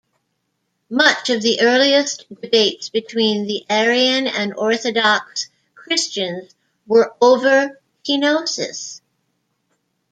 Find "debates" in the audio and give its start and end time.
2.41-2.89